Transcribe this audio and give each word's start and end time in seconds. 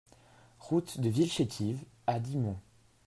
Route 0.59 0.99
de 0.99 1.09
Villechétive 1.09 1.77
à 2.07 2.19
Dixmont 2.19 2.57